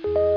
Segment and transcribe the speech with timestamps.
[0.00, 0.33] 一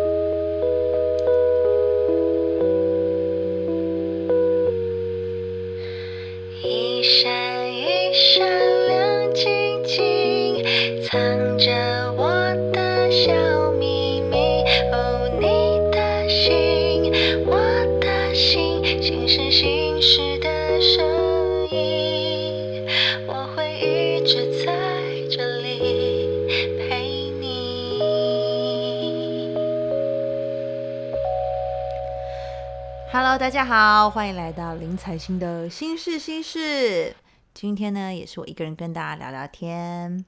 [33.38, 37.16] 大家好，欢迎来到林采欣的心事心事。
[37.54, 40.26] 今天呢，也是我一个人跟大家聊聊天。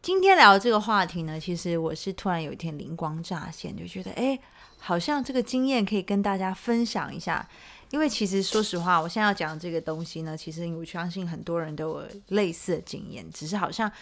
[0.00, 4.38] 今天聊这个话题呢，其实我是突然有一天灵光乍现，就觉得哎，
[4.78, 7.46] 好像这个经验可以跟大家分享一下。
[7.90, 13.92] 因为其实说实话，我现在要讲这个东西呢，其实我相信很多人都有类似的经验，只是好像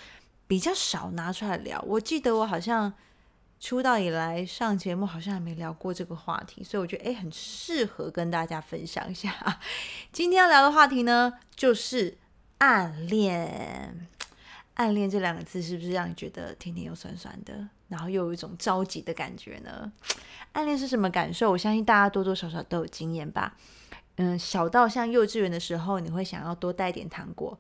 [0.46, 1.82] 比较少拿出来聊。
[1.84, 2.92] 我记得我好像
[3.58, 9.34] 出道以来上节目好像还没聊过这个话题，所以我觉得诶很适合跟大家分享一下。
[10.12, 12.18] 今天要聊的话题呢，就是
[12.58, 14.08] 暗恋。
[14.74, 19.90] 暗恋这两个字是不是让你觉得甜甜又酸酸的，然后又有一种着急的感觉呢？
[20.52, 21.50] 暗恋是什么感受？
[21.50, 23.56] 我相信大家多多少少都有经验吧。
[24.16, 27.58] 嗯，小到像幼稚园的时候，你会想要多带点糖果。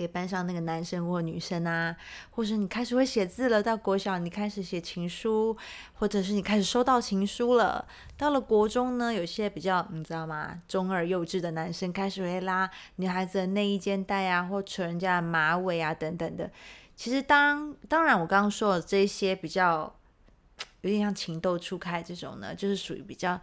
[0.00, 1.94] 给班上那个男生或女生啊，
[2.30, 5.54] 或是你开始会写字了，到国小你开始写情书，
[5.92, 7.86] 或者是你开始收到情书了。
[8.16, 16.50] 到了国中呢，有些比较你知道吗，中二幼稚的男生开始会拉女孩子的内衣肩带啊，或扯人家的马尾啊等等的。
[16.96, 19.94] 其实当当然，我刚刚说的这些比较
[20.80, 23.38] 有点像情窦初开这种呢，就是属于比较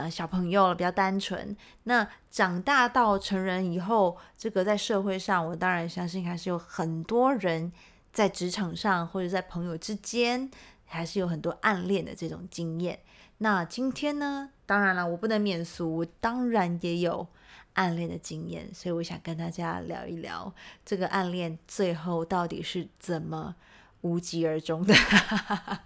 [0.00, 1.56] 呃小朋友了，比较单纯。
[1.84, 7.72] 那长大到成人以后，这个在社会上，我当然相信还是有很多人
[8.12, 10.50] 在职场上或者在朋友之间，
[10.84, 13.00] 还是有很多暗恋的这种经验。
[13.38, 17.26] 那今天呢，当然了，我不能免俗，我当然也有
[17.72, 20.52] 暗恋的经验，所以我想跟大家聊一聊
[20.84, 23.54] 这个暗恋最后到底是怎么
[24.02, 24.94] 无疾而终的。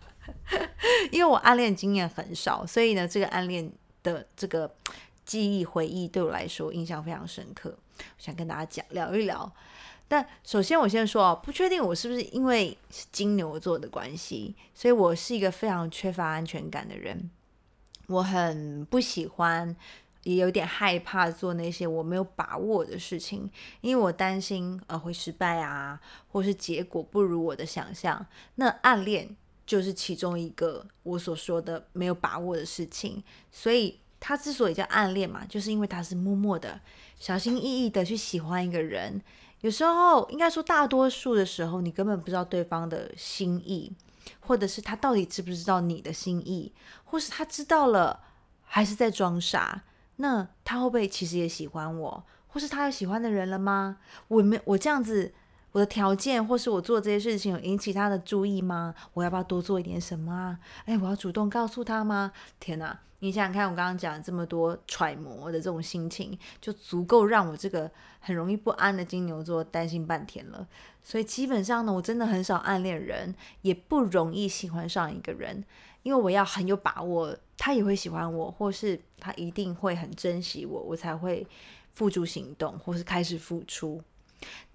[1.13, 3.71] 因为我暗恋经验很少，所以呢，这个暗恋
[4.05, 4.73] 的这个
[5.25, 7.77] 记忆回忆对我来说印象非常深刻。
[7.99, 9.53] 我想跟大家讲聊一聊。
[10.07, 17.31] 但首先我先说啊，不确定我是不是因为是金牛座的关系，所以我是一个非常缺乏安全感的人。
[18.09, 19.75] 我很不喜欢，
[20.25, 23.51] 也有点害怕做那些我没有把握的事情，
[23.81, 25.99] 因为我担心呃会失败啊，
[26.29, 28.27] 或是结果不如我的想象。
[28.57, 29.35] 那暗恋
[29.67, 36.81] 就是其中一个我所说的没有把握的事情，所以他之所以叫暗恋嘛，就是因为他是默默的、
[37.19, 39.23] 小心翼翼的去喜欢一个人。
[39.61, 43.91] 有时候应该说大多数的时候，你根本不知道对方的心意，
[44.41, 46.73] 或者是他到底知不知道你的心意，
[47.05, 48.21] 或是他知道了
[48.63, 49.85] 还是在装傻。
[50.17, 53.97] 那他会不会其实也喜欢我，或是他有喜欢的人了吗？
[54.29, 55.33] 我没我这样子。
[55.75, 58.95] 我的条件，或是我做这些事情有引起他的注意吗？
[59.13, 60.57] 我要不要多做一点什么啊？
[60.85, 62.31] 哎，我要主动告诉他吗？
[62.61, 62.97] 天哪！
[63.19, 67.91] 你想想看，我刚刚讲这么多揣摩的这种心情，就足够让我这个
[68.21, 70.65] 很容易不安的金牛座担心半天了。
[71.03, 75.65] 所以基本上呢，我真的很少暗恋人，也不容易喜欢上一个人，
[76.05, 81.45] 因为我要很有把握，他也会喜欢我，或是他一定会很珍惜我，我才会
[81.95, 84.01] 付诸行动，或是开始付出。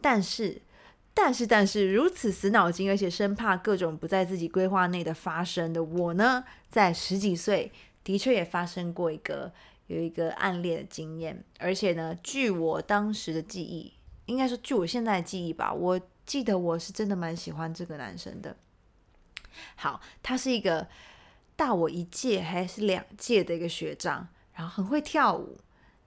[0.02, 0.62] 但是。
[1.14, 7.72] 但是，但是如此死脑筋，而且生怕各种不在自己规划内的发生的我呢，在十几岁
[8.04, 9.52] 的确也发生过一个
[9.88, 13.94] 有一个暗恋的经验，而且呢，据我当时的记忆，
[14.28, 18.56] 应该说据我现在的记忆吧，我记得我是真的蛮喜欢这个男生的。
[19.76, 20.88] 好，他是一个
[21.56, 25.58] 大我一届还是两届的一个学长，然后很会跳舞，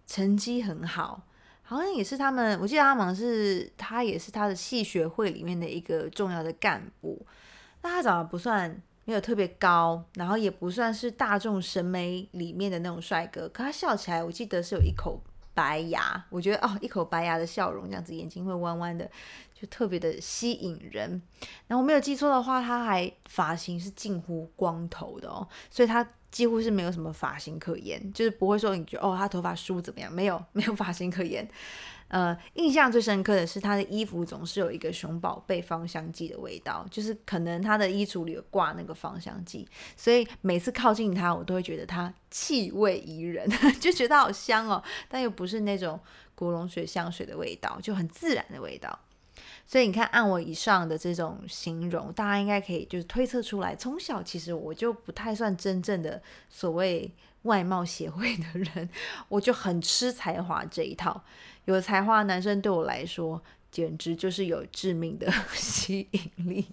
[0.07, 1.27] 成绩很好。
[1.73, 7.25] 好像也是他们，我记得他们是他也是他的系学会里面的一个重要的干部。
[7.81, 13.49] 那他长得不算没有特别高，然后也不算是大众审美里面的那种帅哥。
[13.49, 15.21] 可他笑起来，我记得是有一口
[15.55, 19.11] 白牙，我觉得哦，一口白牙的笑容，这样子眼睛会弯弯的，
[19.55, 21.21] 就特别的吸引人。
[21.67, 26.07] 然后我没有记错的话，他还发型是近乎光头的哦，所以他。
[26.33, 30.13] 几乎是没有什么发型可言，就是不会说你觉得哦，他头发梳怎么样？
[30.13, 31.49] 没有，没有发型可言。
[32.09, 43.49] 呃，印象最深刻的是他的衣服总是有一个熊宝贝芳香剂的味道，就是可能他的衣橱里有挂那个芳香剂，所以每次靠近他，我都会觉得他气味宜人，
[43.81, 45.99] 就觉得好香哦，但又不是那种
[46.35, 48.99] 古龙水香水的味道，就很自然的味道。
[49.67, 57.11] 所以你看，按我以上的这种形容，大家应该可以就是推测出来，从小其实我就不太算真正的所谓
[57.43, 58.89] 外貌协会的人，
[59.29, 61.23] 我就很吃才华这一套。
[61.65, 66.67] 有才华的男生对我来说，简直就是有致命的 吸引力。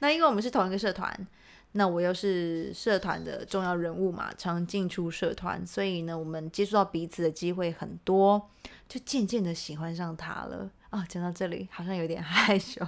[0.00, 1.26] 那因为我们是同一个社团。
[1.72, 8.48] 那我又是社团的重要人物嘛，常进出社团，所以呢，我们接触到彼此的机会很多，
[8.88, 11.06] 就渐渐的喜欢上他了啊。
[11.08, 12.86] 讲到这里好像有点 害羞，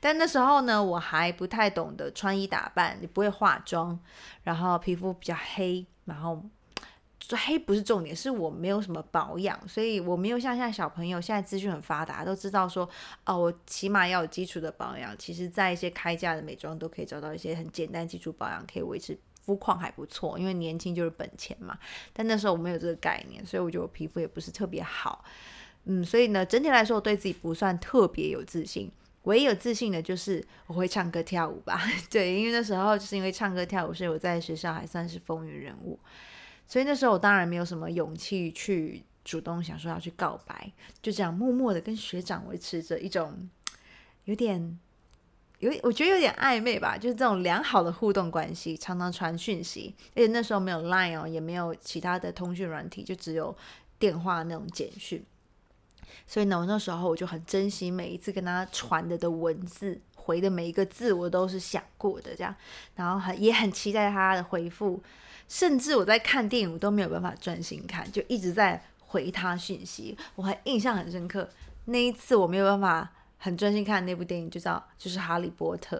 [0.00, 3.98] 但那时候呢，我还不太懂得穿衣打扮，也不会化妆，
[4.42, 6.44] 然后皮肤比较黑，然后。
[7.46, 12.88] 黑不是重点，是我没有什么保养，所以我没有像现在小朋友，现在资讯很发达，都知道说，
[13.26, 15.14] 哦，我起码要有基础的保养。
[15.18, 20.38] 其实，在一些开价的美妆都可以找到一些很简单基础保养，可以维持肤况还不错。
[20.38, 21.76] 因为年轻就是本钱嘛。
[22.14, 25.22] 但那时候我没有这个概念，所以我觉得我皮肤也不是特别好。
[25.90, 28.90] 嗯，所以呢，整体来说，我对自己不算特别有自信。
[29.22, 31.82] 唯一有自信的就是我会唱歌跳舞吧。
[32.08, 35.98] 对，因为那时候就是因为唱歌跳舞，所以我在学校还算是风云人物。
[36.66, 40.70] 所以那时候我当然没有什么勇气去主动想说要去告白，
[41.00, 43.48] 就这样默默的跟学长维持着一种
[44.24, 44.78] 有点
[45.58, 53.56] 有我觉得有点暧昧吧，就是这种良好的互动关系，常常传讯息，而且那时候没有 Line 哦，也没有其他的通讯软体，就只有
[53.98, 55.24] 电话那种简讯。
[56.26, 62.54] 所以呢，我那时候我就很珍惜每一次跟他传的的文字，回的每一个字我都是想过的这样，
[62.96, 65.02] 然后很也很期待他的回复。
[65.48, 70.14] 甚至我在看电影，我都没有办法专心看，就一直在回他讯息。
[70.34, 71.48] 我还印象很深刻，
[71.86, 75.96] 那一次我没有办法很专心看那部电影，就叫就是《哈利波特》，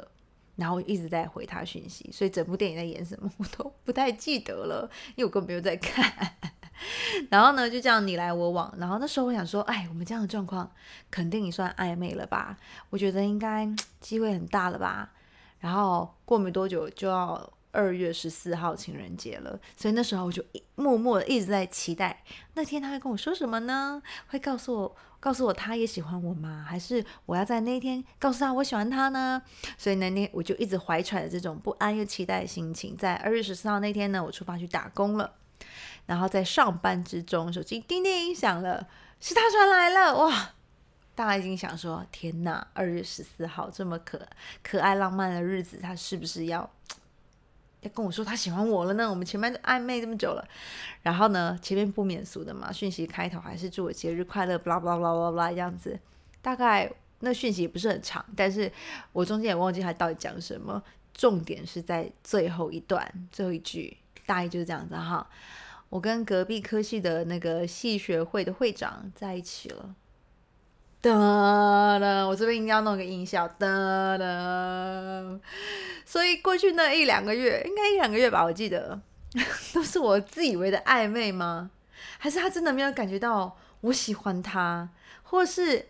[0.56, 6.36] 然后一直在回他讯息，所以整部电影在演什么 我都不太记得了，因为我根本没有在看。
[7.30, 8.72] 然后呢，就这样你来我往。
[8.78, 10.70] 然后那时候我想说，哎，我们这样的状况，
[11.10, 12.56] 肯定也算暧昧了吧？
[12.90, 13.68] 我觉得应该
[14.00, 15.10] 机会很大了吧？
[15.60, 17.52] 然后过没多久就要。
[17.70, 20.42] 二月十四号情人节了，所以那时候我就
[20.74, 24.02] 默默的一直在期待那天他会跟我说什么呢？
[24.28, 26.64] 会告诉我告诉我他也喜欢我吗？
[26.66, 29.42] 还是我要在那一天告诉他我喜欢他呢？
[29.76, 35.34] 所以呢那我就一直怀揣着这种不安又期待的心情，在二月十四号那天呢，我出发去打工了。
[36.08, 38.88] 然后在上班之中，手机叮叮响了，
[39.20, 40.50] 是他传来了哇！
[41.14, 44.20] 大家已经想说，天哪，二月十四号这么可
[44.62, 46.68] 可爱浪漫的日子，他是不是要？
[47.82, 50.44] 要跟我说他喜欢我了呢，我们前面暧昧这么久了，
[51.02, 55.96] 然后呢，前面不免俗的嘛，讯息开头还是祝我节日快乐，巴拉巴拉巴拉巴拉这样子，
[56.42, 58.72] 大概那讯息也不是很长，但是
[59.12, 60.82] 我中间也忘记他到底讲什么，
[61.14, 63.96] 重点是在最后一段最后一句，
[64.26, 65.24] 大意就是这样子哈，
[65.90, 69.94] 我跟隔壁科系的那个系学会的会长在一起了。
[71.00, 75.40] 哒哒，我这边一定要弄个音效，哒哒。
[76.04, 79.00] 所以过去那一两个月，应该一两个月吧，我记得
[79.72, 81.70] 都是我自以为的暧昧吗？
[82.18, 84.88] 还是他真的没有感觉到我喜欢他，
[85.22, 85.86] 或是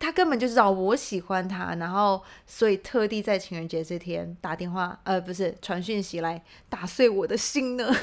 [0.00, 7.94] 他根本就知道我喜欢他，然后所以特地在情人节这天打电话，呃，不是传讯息来打碎我的心呢？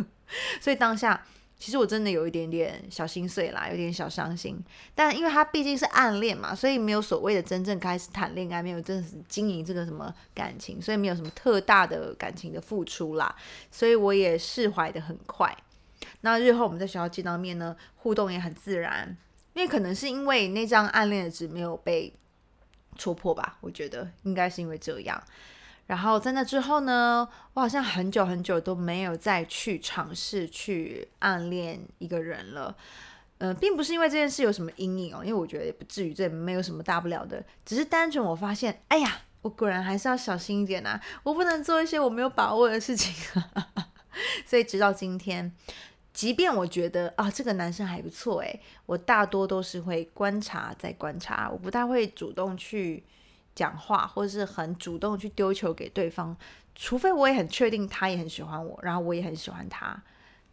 [0.60, 1.24] 所以当下。
[1.56, 4.62] 其实我真的有一点点小心碎啦，有点小伤心。
[4.94, 13.34] 但因为他毕竟是暗恋嘛，所以没有所谓的真正开始谈恋爱，没有真的是经营这个什么感情，所以没有什么特大的感情的付出啦。
[13.70, 15.56] 所以我也释怀的很快。
[16.22, 19.16] 那日后我们在学校见到面呢，互动也很自然。
[19.54, 22.12] 因为可能是因为那张暗恋的纸没有被
[22.96, 25.20] 戳破吧，我觉得应该是因为这样。
[25.86, 32.76] 然后在那之后呢，我好像很久很久都没有再去尝试去暗恋一个人了。
[33.38, 37.44] 嗯，并不是因为这件事有什么阴影哦，因为我觉得也不至于，这没有什么大不了的。
[37.66, 43.12] 只是单纯我发现，哎呀，我果然还是要小心一点啊，我不能做一些我没有把握的事情。
[44.46, 45.52] 所以直到今天，
[46.14, 53.04] 即便我觉得啊，这个男生还不错，诶，我大多都是会观察再观察，我不太会主动去。
[53.56, 56.36] 讲话或者是很主动去丢球给对方，
[56.74, 59.96] 除非我也很确定他也很喜欢我，然后我也很喜欢他，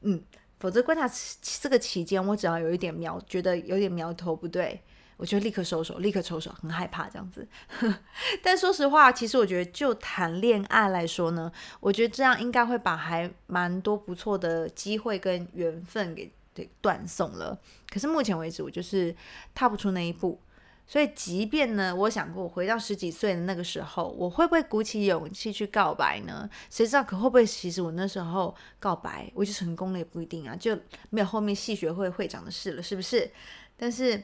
[0.01, 0.21] 嗯，
[0.59, 4.79] 否则观察这个期间，我只要有一点苗，觉得有点苗头不对，
[5.21, 7.47] 我就立刻收手，立刻抽手，很害怕这样子。
[8.41, 17.55] 但说实话，其实我觉得就谈恋爱来说呢，我觉得这样应该会把还蛮多不错的机会跟缘分给给断送了。
[17.87, 19.15] 可是目前为止，我就是
[19.53, 20.41] 踏不出那一步。
[20.87, 26.49] 所以，即便呢，我想过回到十几岁的那个时候，我会不会鼓起勇气去告白呢？
[26.71, 27.03] 谁知道？
[27.03, 30.75] 可会不会其实我那时候告白，我就成功了也不一定啊，就
[31.11, 33.31] 没有后面系学会会长的事了，是不是？
[33.77, 34.21] 但是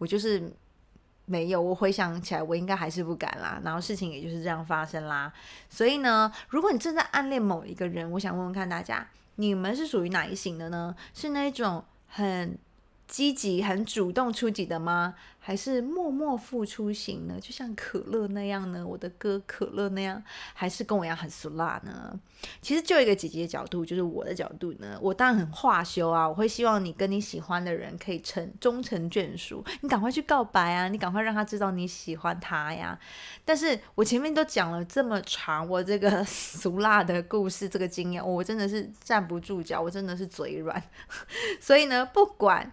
[0.00, 0.52] 我就是
[1.26, 3.60] 没有，我回想起来，我应该还是不敢啦。
[3.62, 5.32] 然后事情也就是这样发生啦。
[5.68, 10.96] 所以呢，如果你正在暗恋某一个人，我想问问看大家，你们是属于哪一型的呢？
[11.14, 12.58] 是那种很
[13.10, 15.16] 积极、很主动出击的吗？
[15.42, 17.40] 还是默默付出型呢？
[17.40, 18.86] 就像可乐那样呢？
[18.86, 20.22] 我的歌可乐那样，
[20.54, 22.16] 还是跟我一样很俗辣呢？
[22.62, 32.96] 其实就一个姐姐的角度，就是我的角度呢，我当然很话休啊，我会希望你跟你喜欢的人可以成终成眷属，你赶快去告白啊，你赶快让他知道你喜欢他呀。
[33.44, 40.80] 但是我前面都讲了这么长，我这个俗辣的故事，这个经验，我真的是站不住脚，我真的是嘴软。
[41.58, 42.70] 所以呢，不管，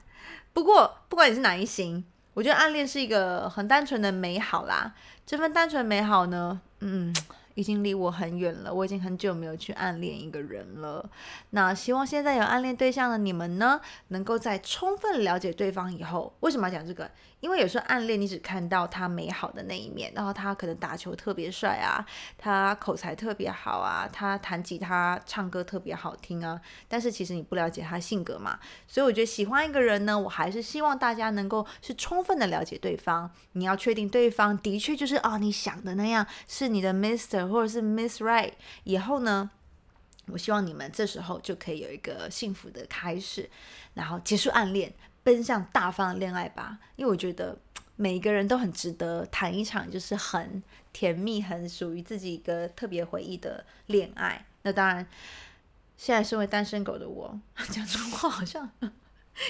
[0.57, 2.03] 不过不管你是哪一型。
[2.33, 4.91] 我觉得暗恋是一个很单纯的美好啦，
[5.23, 7.13] 这份单纯美好呢，嗯。
[7.53, 11.03] 已经离我很远了，我已经很久没有去暗恋一个人了。
[11.49, 17.09] 那希望现在有暗恋对象的你们呢，能够在充分了解对方以后，为什么要讲这个？
[17.39, 22.05] 因为有时候暗恋你只看到他美好的那一面，然后他可能打球特别帅啊，
[22.37, 28.59] 他口才特别好啊，他弹吉他唱歌特别好听啊，但是其实你不了解他性格嘛。
[28.87, 37.47] 所以我觉得喜欢一个人呢，我还是希望大家能够是充分的了解对方，你要确定对方的确就是啊你想的那样，是你的 Mister。
[37.47, 38.51] 或者是 Miss Right
[38.83, 39.49] 以后呢，
[40.27, 43.49] 我希望你们这时候就可以有一个幸福的开始，
[43.93, 44.93] 然后结束暗恋，
[45.27, 46.79] 奔向大方的恋爱吧。
[46.95, 47.57] 因为我觉得
[47.97, 54.45] 每一个人都很值得谈一场就是很甜蜜、很属于自己一个特别回忆的恋爱。
[54.61, 55.05] 那当然，
[55.97, 57.37] 现在身为单身狗的我，
[57.69, 58.71] 讲这话好像。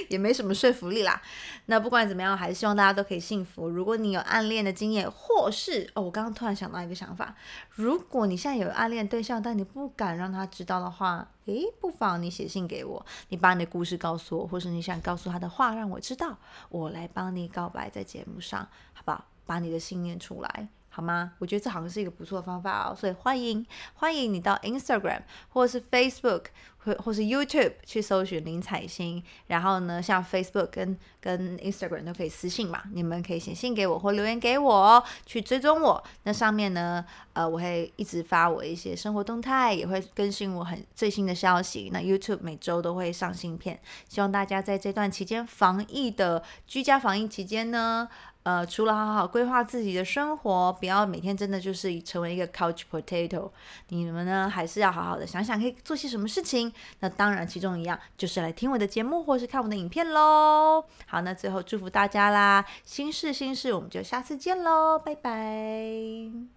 [0.10, 1.22] 也没什么说服力啦。
[1.68, 3.68] 那不管怎么样，还是希望大家都可以幸福。
[3.68, 7.36] 如果你有暗恋的经验，或是哦，我刚刚突然想到一个想法，
[7.72, 16.38] 如果你现在有暗恋对象，但你不敢让他知道的话，诶，不妨你写信给我，你把你的故事告诉我，或是你想告诉他的话，让我知道，
[16.70, 19.26] 我来帮你告白在节目上，好不好？
[19.46, 20.68] 把你的信念出来。
[20.98, 21.34] 好吗？
[21.38, 23.64] 我觉得这好像是一个不错的方法哦，所以欢迎
[23.94, 26.46] 欢迎你到 Instagram 或是 Facebook
[26.80, 36.04] 或或是 YouTube 去搜寻林彩欣，然后呢，像 Facebook 跟跟 Instagram 都可以私信嘛，你们可以写信给我或留言给我，去追踪我。
[36.24, 41.92] 那上面呢，呃，我会一直发我一些生活动态，也会更新我很最新的消息。
[41.94, 48.10] 那 YouTube 每周都会上新片，希望大家在这段期间防疫的居家防疫期间呢。
[48.48, 53.52] 呃，除了好好规划自己的生活，不要每天真的就是成为一个 couch potato，
[53.90, 56.72] 你们呢还是要好好的想想可以做些什么事情。
[57.02, 60.82] 那当然，其中一样就是来听我的节目或是看我的影片喽。
[61.08, 66.57] 好，那最后祝福大家啦，心事心事，我们就下次见喽，拜拜。